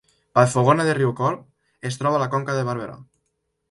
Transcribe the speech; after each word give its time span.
Vallfogona 0.39 0.87
de 0.87 0.95
Riucorb 0.99 1.87
es 1.93 2.03
troba 2.03 2.21
a 2.23 2.27
la 2.27 2.33
Conca 2.37 2.61
de 2.61 2.69
Barberà 2.73 3.03